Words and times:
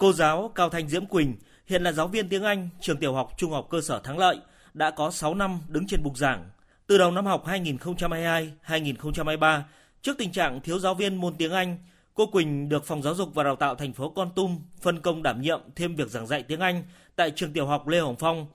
Cô 0.00 0.12
giáo 0.12 0.52
Cao 0.54 0.68
Thanh 0.68 0.88
Diễm 0.88 1.06
Quỳnh 1.06 1.36
hiện 1.66 1.82
là 1.82 1.92
giáo 1.92 2.08
viên 2.08 2.28
tiếng 2.28 2.42
Anh 2.42 2.68
trường 2.80 2.96
tiểu 2.96 3.14
học 3.14 3.32
Trung 3.36 3.52
học 3.52 3.66
cơ 3.70 3.80
sở 3.80 4.00
Thắng 4.00 4.18
Lợi, 4.18 4.38
đã 4.74 4.90
có 4.90 5.10
6 5.10 5.34
năm 5.34 5.60
đứng 5.68 5.86
trên 5.86 6.02
bục 6.02 6.18
giảng. 6.18 6.50
Từ 6.86 6.98
đầu 6.98 7.10
năm 7.10 7.26
học 7.26 7.46
2022-2023, 7.46 9.60
trước 10.02 10.18
tình 10.18 10.32
trạng 10.32 10.60
thiếu 10.60 10.78
giáo 10.78 10.94
viên 10.94 11.16
môn 11.16 11.34
tiếng 11.34 11.52
Anh, 11.52 11.78
cô 12.14 12.26
Quỳnh 12.26 12.68
được 12.68 12.84
Phòng 12.84 13.02
Giáo 13.02 13.14
dục 13.14 13.34
và 13.34 13.44
Đào 13.44 13.56
tạo 13.56 13.74
thành 13.74 13.92
phố 13.92 14.10
Con 14.10 14.30
Tum 14.34 14.58
phân 14.80 15.00
công 15.00 15.22
đảm 15.22 15.40
nhiệm 15.40 15.60
thêm 15.76 15.96
việc 15.96 16.08
giảng 16.08 16.26
dạy 16.26 16.42
tiếng 16.42 16.60
Anh 16.60 16.84
tại 17.16 17.30
trường 17.30 17.52
tiểu 17.52 17.66
học 17.66 17.88
Lê 17.88 18.00
Hồng 18.00 18.16
Phong. 18.18 18.46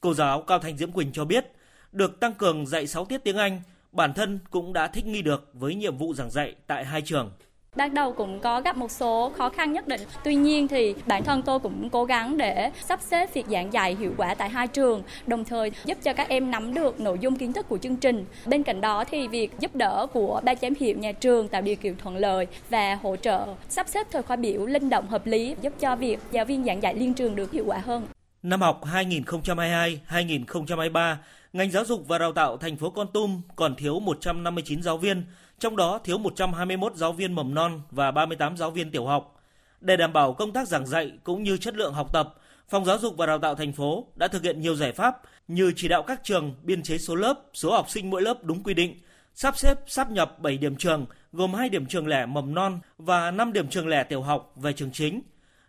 Cô 0.00 0.14
giáo 0.14 0.42
Cao 0.42 0.58
Thanh 0.58 0.76
Diễm 0.76 0.92
Quỳnh 0.92 1.12
cho 1.12 1.24
biết, 1.24 1.46
được 1.92 2.20
tăng 2.20 2.34
cường 2.34 2.66
dạy 2.66 2.86
6 2.86 3.04
tiết 3.04 3.24
tiếng 3.24 3.36
Anh, 3.36 3.62
bản 3.92 4.14
thân 4.14 4.38
cũng 4.50 4.72
đã 4.72 4.88
thích 4.88 5.06
nghi 5.06 5.22
được 5.22 5.50
với 5.52 5.74
nhiệm 5.74 5.96
vụ 5.96 6.14
giảng 6.14 6.30
dạy 6.30 6.54
tại 6.66 6.84
hai 6.84 7.02
trường. 7.02 7.32
Ban 7.76 7.94
đầu 7.94 8.12
cũng 8.12 8.40
có 8.40 8.60
gặp 8.60 8.76
một 8.76 8.90
số 8.90 9.32
khó 9.38 9.48
khăn 9.48 9.72
nhất 9.72 9.88
định. 9.88 10.00
Tuy 10.24 10.34
nhiên 10.34 10.68
thì 10.68 10.94
bản 11.06 11.24
thân 11.24 11.42
tôi 11.42 11.58
cũng 11.58 11.90
cố 11.90 12.04
gắng 12.04 12.36
để 12.36 12.70
sắp 12.88 13.00
xếp 13.02 13.34
việc 13.34 13.46
giảng 13.48 13.72
dạy 13.72 13.96
hiệu 14.00 14.14
quả 14.16 14.34
tại 14.34 14.48
hai 14.48 14.68
trường, 14.68 15.02
đồng 15.26 15.44
thời 15.44 15.70
giúp 15.84 15.98
cho 16.02 16.12
các 16.12 16.28
em 16.28 16.50
nắm 16.50 16.74
được 16.74 17.00
nội 17.00 17.18
dung 17.20 17.36
kiến 17.36 17.52
thức 17.52 17.68
của 17.68 17.78
chương 17.78 17.96
trình. 17.96 18.24
Bên 18.46 18.62
cạnh 18.62 18.80
đó 18.80 19.04
thì 19.04 19.28
việc 19.28 19.50
giúp 19.60 19.74
đỡ 19.74 20.06
của 20.12 20.40
ban 20.44 20.56
giám 20.62 20.72
hiệu 20.80 20.98
nhà 20.98 21.12
trường 21.12 21.48
tạo 21.48 21.62
điều 21.62 21.76
kiện 21.76 21.96
thuận 21.96 22.16
lợi 22.16 22.46
và 22.70 22.94
hỗ 22.94 23.16
trợ 23.16 23.46
sắp 23.68 23.88
xếp 23.88 24.06
thời 24.10 24.22
khóa 24.22 24.36
biểu 24.36 24.66
linh 24.66 24.90
động 24.90 25.08
hợp 25.08 25.26
lý 25.26 25.56
giúp 25.62 25.72
cho 25.80 25.96
việc 25.96 26.18
giáo 26.32 26.44
viên 26.44 26.64
giảng 26.64 26.82
dạy 26.82 26.94
liên 26.94 27.14
trường 27.14 27.36
được 27.36 27.52
hiệu 27.52 27.64
quả 27.66 27.78
hơn. 27.78 28.06
Năm 28.42 28.60
học 28.60 28.80
2022-2023, 30.08 31.16
ngành 31.52 31.70
giáo 31.70 31.84
dục 31.84 32.08
và 32.08 32.18
đào 32.18 32.32
tạo 32.32 32.56
thành 32.56 32.76
phố 32.76 32.90
Con 32.90 33.06
Tum 33.12 33.40
còn 33.56 33.74
thiếu 33.76 34.00
159 34.00 34.82
giáo 34.82 34.98
viên, 34.98 35.24
trong 35.62 35.76
đó 35.76 35.98
thiếu 36.04 36.18
121 36.18 36.96
giáo 36.96 37.12
viên 37.12 37.32
mầm 37.32 37.54
non 37.54 37.80
và 37.90 38.10
38 38.10 38.56
giáo 38.56 38.70
viên 38.70 38.90
tiểu 38.90 39.06
học. 39.06 39.42
Để 39.80 39.96
đảm 39.96 40.12
bảo 40.12 40.32
công 40.32 40.52
tác 40.52 40.68
giảng 40.68 40.86
dạy 40.86 41.12
cũng 41.24 41.42
như 41.42 41.56
chất 41.56 41.76
lượng 41.76 41.94
học 41.94 42.12
tập, 42.12 42.34
Phòng 42.68 42.84
Giáo 42.84 42.98
dục 42.98 43.14
và 43.16 43.26
Đào 43.26 43.38
tạo 43.38 43.54
thành 43.54 43.72
phố 43.72 44.06
đã 44.14 44.28
thực 44.28 44.42
hiện 44.42 44.60
nhiều 44.60 44.74
giải 44.74 44.92
pháp 44.92 45.20
như 45.48 45.72
chỉ 45.76 45.88
đạo 45.88 46.02
các 46.02 46.20
trường 46.24 46.54
biên 46.62 46.82
chế 46.82 46.98
số 46.98 47.14
lớp, 47.14 47.40
số 47.54 47.72
học 47.72 47.90
sinh 47.90 48.10
mỗi 48.10 48.22
lớp 48.22 48.38
đúng 48.42 48.62
quy 48.62 48.74
định, 48.74 49.00
sắp 49.34 49.58
xếp 49.58 49.78
sắp 49.86 50.10
nhập 50.10 50.38
7 50.38 50.58
điểm 50.58 50.76
trường 50.76 51.06
gồm 51.32 51.54
2 51.54 51.68
điểm 51.68 51.86
trường 51.86 52.06
lẻ 52.06 52.26
mầm 52.26 52.54
non 52.54 52.80
và 52.98 53.30
5 53.30 53.52
điểm 53.52 53.68
trường 53.68 53.88
lẻ 53.88 54.04
tiểu 54.04 54.22
học 54.22 54.52
về 54.56 54.72
trường 54.72 54.92
chính, 54.92 55.22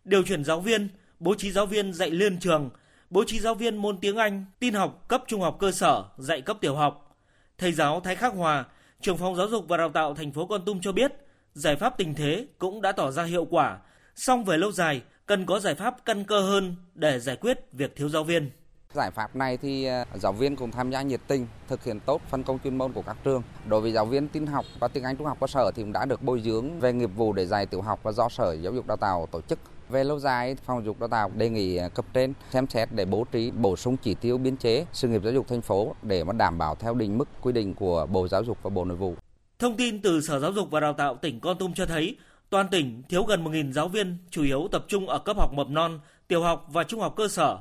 điều 0.05 0.23
chuyển 0.23 0.43
giáo 0.43 0.59
viên, 0.59 0.87
bố 1.19 1.35
trí 1.35 1.51
giáo 1.51 1.65
viên 1.65 1.93
dạy 1.93 2.09
liên 2.09 2.39
trường, 2.39 2.69
bố 3.09 3.23
trí 3.27 3.39
giáo 3.39 3.55
viên 3.55 3.77
môn 3.77 3.97
tiếng 3.97 4.17
Anh, 4.17 4.45
tin 4.59 4.73
học 4.73 5.05
cấp 5.07 5.23
trung 5.27 5.41
học 5.41 5.57
cơ 5.59 5.71
sở, 5.71 6.03
dạy 6.17 6.41
cấp 6.41 6.57
tiểu 6.61 6.75
học. 6.75 7.17
Thầy 7.57 7.71
giáo 7.71 7.99
Thái 7.99 8.15
Khắc 8.15 8.33
Hòa, 8.33 8.65
trưởng 9.03 9.17
phòng 9.17 9.35
giáo 9.35 9.47
dục 9.47 9.65
và 9.67 9.77
đào 9.77 9.89
tạo 9.89 10.13
thành 10.13 10.31
phố 10.31 10.45
Con 10.45 10.65
Tum 10.65 10.79
cho 10.81 10.91
biết, 10.91 11.11
giải 11.53 11.75
pháp 11.75 11.97
tình 11.97 12.15
thế 12.15 12.47
cũng 12.57 12.81
đã 12.81 12.91
tỏ 12.91 13.11
ra 13.11 13.23
hiệu 13.23 13.45
quả, 13.45 13.77
song 14.15 14.43
về 14.43 14.57
lâu 14.57 14.71
dài 14.71 15.01
cần 15.25 15.45
có 15.45 15.59
giải 15.59 15.75
pháp 15.75 15.95
căn 16.05 16.23
cơ 16.23 16.41
hơn 16.41 16.75
để 16.95 17.19
giải 17.19 17.35
quyết 17.35 17.57
việc 17.71 17.95
thiếu 17.95 18.09
giáo 18.09 18.23
viên. 18.23 18.51
Giải 18.93 19.11
pháp 19.11 19.35
này 19.35 19.57
thì 19.57 19.85
ờ, 19.85 20.05
giáo 20.15 20.33
viên 20.33 20.55
cũng 20.55 20.71
tham 20.71 20.91
gia 20.91 21.01
nhiệt 21.01 21.21
tình, 21.27 21.47
thực 21.67 21.83
hiện 21.83 21.99
tốt 21.99 22.21
phân 22.29 22.43
công 22.43 22.59
chuyên 22.63 22.77
môn 22.77 22.93
của 22.93 23.01
các 23.01 23.17
trường. 23.23 23.43
Đối 23.67 23.81
với 23.81 23.91
giáo 23.91 24.05
viên 24.05 24.27
tin 24.27 24.45
học 24.45 24.65
và 24.79 24.87
tiếng 24.87 25.03
Anh 25.03 25.17
trung 25.17 25.27
học 25.27 25.37
cơ 25.41 25.47
sở 25.47 25.71
thì 25.75 25.83
cũng 25.83 25.93
đã 25.93 26.05
được 26.05 26.21
bồi 26.21 26.41
dưỡng 26.41 26.79
về 26.79 26.93
nghiệp 26.93 27.09
vụ 27.15 27.33
để 27.33 27.45
dạy 27.45 27.65
tiểu 27.65 27.81
học 27.81 27.99
và 28.03 28.11
do 28.11 28.29
Sở 28.29 28.53
Giáo 28.53 28.73
dục 28.73 28.87
Đào 28.87 28.97
tạo 28.97 29.27
tổ 29.31 29.41
chức. 29.41 29.59
Về 29.89 30.03
lâu 30.03 30.19
dài, 30.19 30.55
Phòng 30.55 30.77
Giáo 30.77 30.85
dục 30.85 30.99
Đào 30.99 31.09
tạo 31.09 31.31
đề 31.35 31.49
nghị 31.49 31.77
à, 31.77 31.89
cấp 31.89 32.05
trên 32.13 32.33
xem 32.51 32.67
xét 32.67 32.89
để 32.91 33.05
bố 33.05 33.25
trí 33.31 33.51
bổ 33.51 33.75
sung 33.75 33.97
chỉ 33.97 34.13
tiêu 34.15 34.37
biên 34.37 34.57
chế 34.57 34.85
sự 34.93 35.07
nghiệp 35.07 35.21
giáo 35.23 35.33
dục 35.33 35.47
thành 35.47 35.61
phố 35.61 35.95
để 36.01 36.23
mà 36.23 36.33
đảm 36.33 36.57
bảo 36.57 36.75
theo 36.75 36.93
định 36.93 37.17
mức 37.17 37.29
quy 37.41 37.51
định 37.51 37.73
của 37.73 38.05
Bộ 38.05 38.27
Giáo 38.27 38.43
dục 38.43 38.57
và 38.63 38.69
Bộ 38.69 38.85
Nội 38.85 38.97
vụ. 38.97 39.15
Thông 39.59 39.77
tin 39.77 40.01
từ 40.01 40.21
Sở 40.21 40.39
Giáo 40.39 40.51
dục 40.51 40.71
và 40.71 40.79
Đào 40.79 40.93
tạo 40.93 41.15
tỉnh 41.15 41.39
Con 41.39 41.57
Tum 41.57 41.73
cho 41.73 41.85
thấy, 41.85 42.17
toàn 42.49 42.67
tỉnh 42.67 43.03
thiếu 43.09 43.23
gần 43.23 43.43
1.000 43.43 43.71
giáo 43.71 43.87
viên, 43.87 44.17
chủ 44.29 44.43
yếu 44.43 44.67
tập 44.71 44.85
trung 44.87 45.09
ở 45.09 45.19
cấp 45.19 45.37
học 45.37 45.53
mầm 45.53 45.73
non, 45.73 45.99
tiểu 46.27 46.43
học 46.43 46.65
và 46.69 46.83
trung 46.83 46.99
học 46.99 47.13
cơ 47.17 47.27
sở. 47.27 47.59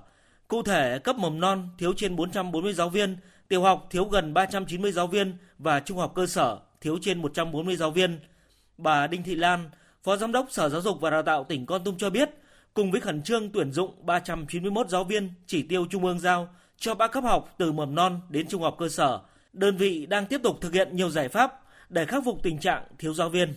Cụ 0.49 0.63
thể, 0.63 0.99
cấp 0.99 1.17
mầm 1.17 1.41
non 1.41 1.69
thiếu 1.79 1.93
trên 1.97 2.17
440 2.17 2.73
giáo 2.73 2.89
viên, 2.89 3.17
tiểu 3.49 3.63
học 3.63 3.87
thiếu 3.91 4.05
gần 4.05 4.35
390 4.35 4.93
giáo 4.93 5.07
viên 5.07 5.37
và 5.59 5.81
trung 5.81 5.99
học 5.99 6.13
cơ 6.15 6.27
sở 6.27 6.59
thiếu 6.81 6.99
trên 7.03 7.23
140 7.23 7.77
giáo 7.77 7.91
viên. 7.91 8.21
Bà 8.79 9.07
Đinh 9.07 9.23
Thị 9.23 9.35
Lan, 9.35 9.71
Phó 10.03 10.17
Giám 10.17 10.33
đốc 10.33 10.47
Sở 10.51 10.69
Giáo 10.69 10.81
dục 10.81 11.01
và 11.01 11.11
Đào 11.11 11.23
tạo 11.23 11.45
tỉnh 11.45 11.67
Con 11.67 11.85
Tum 11.85 11.97
cho 11.99 12.11
biết, 12.11 12.31
cùng 12.75 12.91
với 12.91 13.01
khẩn 13.01 13.23
trương 13.23 13.51
tuyển 13.51 13.73
dụng 13.73 14.07
391 14.07 14.89
giáo 14.89 15.05
viên 15.05 15.31
chỉ 15.47 15.63
tiêu 15.63 15.87
trung 15.91 16.05
ương 16.05 16.21
giao 16.21 16.49
cho 16.79 16.95
ba 16.95 17.09
cấp 17.09 17.25
học 17.25 17.55
từ 17.59 17.73
mầm 17.73 17.95
non 17.95 18.21
đến 18.29 18.47
trung 18.49 18.63
học 18.63 18.77
cơ 18.79 18.89
sở, 18.89 19.21
đơn 19.53 19.77
vị 19.77 20.07
đang 20.07 20.27
tiếp 20.27 20.41
tục 20.43 20.57
thực 20.61 20.73
hiện 20.73 20.97
nhiều 20.97 21.11
giải 21.11 21.29
pháp 21.29 21.61
để 21.89 22.05
khắc 22.05 22.25
phục 22.25 22.43
tình 22.43 22.59
trạng 22.59 22.85
thiếu 22.99 23.15
giáo 23.15 23.29
viên. 23.29 23.55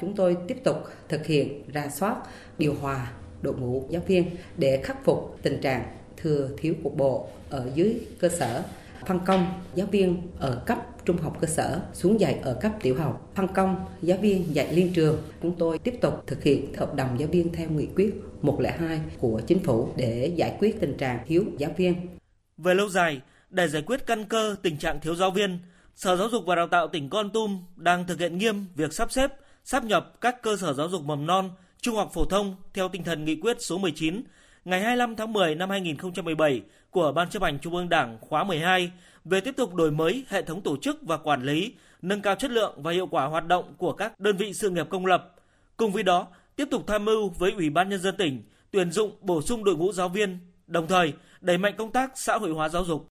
Chúng 0.00 0.14
tôi 0.14 0.36
tiếp 0.48 0.56
tục 0.64 0.76
thực 1.08 1.26
hiện 1.26 1.62
ra 1.72 1.88
soát, 1.88 2.16
điều 2.58 2.74
hòa 2.74 3.12
đội 3.42 3.54
ngũ 3.54 3.86
giáo 3.90 4.02
viên 4.06 4.30
để 4.56 4.82
khắc 4.84 5.04
phục 5.04 5.38
tình 5.42 5.60
trạng 5.60 5.96
thừa 6.16 6.48
thiếu 6.58 6.74
cục 6.82 6.96
bộ 6.96 7.28
ở 7.50 7.70
dưới 7.74 8.00
cơ 8.18 8.28
sở 8.28 8.62
phân 9.06 9.20
công 9.26 9.46
giáo 9.74 9.86
viên 9.86 10.22
ở 10.38 10.62
cấp 10.66 10.78
trung 11.04 11.16
học 11.16 11.36
cơ 11.40 11.46
sở 11.46 11.80
xuống 11.92 12.20
dạy 12.20 12.38
ở 12.42 12.54
cấp 12.60 12.72
tiểu 12.82 12.96
học. 12.98 13.30
Phân 13.34 13.48
công 13.48 13.76
giáo 14.02 14.18
viên 14.18 14.54
dạy 14.54 14.72
liên 14.72 14.92
trường. 14.92 15.22
Chúng 15.42 15.54
tôi 15.58 15.78
tiếp 15.78 15.94
tục 16.00 16.24
thực 16.26 16.42
hiện 16.42 16.74
hợp 16.74 16.94
đồng 16.94 17.20
giáo 17.20 17.28
viên 17.28 17.52
theo 17.52 17.70
nghị 17.70 17.86
quyết 17.96 18.14
102 18.42 19.00
của 19.18 19.40
chính 19.46 19.58
phủ 19.58 19.88
để 19.96 20.32
giải 20.36 20.56
quyết 20.58 20.80
tình 20.80 20.96
trạng 20.96 21.18
thiếu 21.26 21.44
giáo 21.58 21.70
viên. 21.76 21.94
Về 22.58 22.74
lâu 22.74 22.88
dài 22.88 23.20
để 23.50 23.68
giải 23.68 23.82
quyết 23.86 24.06
căn 24.06 24.24
cơ 24.24 24.56
tình 24.62 24.76
trạng 24.76 25.00
thiếu 25.00 25.14
giáo 25.14 25.30
viên 25.30 25.58
Sở 25.94 26.16
Giáo 26.16 26.28
dục 26.28 26.44
và 26.46 26.54
Đào 26.54 26.68
tạo 26.68 26.88
tỉnh 26.88 27.10
Con 27.10 27.30
Tum 27.30 27.58
đang 27.76 28.06
thực 28.06 28.20
hiện 28.20 28.38
nghiêm 28.38 28.66
việc 28.74 28.92
sắp 28.92 29.12
xếp, 29.12 29.30
sắp 29.64 29.84
nhập 29.84 30.20
các 30.20 30.42
cơ 30.42 30.56
sở 30.56 30.72
giáo 30.72 30.88
dục 30.88 31.02
mầm 31.02 31.26
non, 31.26 31.50
trung 31.80 31.96
học 31.96 32.10
phổ 32.14 32.24
thông 32.24 32.56
theo 32.74 32.88
tinh 32.88 33.04
thần 33.04 33.24
nghị 33.24 33.36
quyết 33.36 33.56
số 33.60 33.78
19 33.78 34.22
ngày 34.64 34.80
25 34.80 35.16
tháng 35.16 35.32
10 35.32 35.54
năm 35.54 35.70
2017 35.70 36.62
của 36.90 37.12
Ban 37.12 37.30
chấp 37.30 37.42
hành 37.42 37.58
Trung 37.58 37.76
ương 37.76 37.88
Đảng 37.88 38.18
khóa 38.20 38.44
12 38.44 38.92
về 39.24 39.40
tiếp 39.40 39.54
tục 39.56 39.74
đổi 39.74 39.90
mới 39.90 40.24
hệ 40.28 40.42
thống 40.42 40.60
tổ 40.60 40.76
chức 40.76 41.02
và 41.02 41.16
quản 41.16 41.42
lý, 41.42 41.74
nâng 42.02 42.22
cao 42.22 42.34
chất 42.34 42.50
lượng 42.50 42.82
và 42.82 42.92
hiệu 42.92 43.06
quả 43.06 43.26
hoạt 43.26 43.46
động 43.46 43.74
của 43.78 43.92
các 43.92 44.20
đơn 44.20 44.36
vị 44.36 44.52
sự 44.52 44.70
nghiệp 44.70 44.86
công 44.90 45.06
lập. 45.06 45.34
Cùng 45.76 45.92
với 45.92 46.02
đó, 46.02 46.26
tiếp 46.56 46.68
tục 46.70 46.84
tham 46.86 47.04
mưu 47.04 47.28
với 47.28 47.52
Ủy 47.52 47.70
ban 47.70 47.88
Nhân 47.88 48.00
dân 48.00 48.16
tỉnh 48.16 48.42
tuyển 48.70 48.90
dụng 48.90 49.12
bổ 49.20 49.42
sung 49.42 49.64
đội 49.64 49.76
ngũ 49.76 49.92
giáo 49.92 50.08
viên, 50.08 50.38
đồng 50.66 50.86
thời 50.86 51.12
đẩy 51.40 51.58
mạnh 51.58 51.74
công 51.78 51.92
tác 51.92 52.12
xã 52.14 52.38
hội 52.38 52.50
hóa 52.50 52.68
giáo 52.68 52.84
dục. 52.84 53.00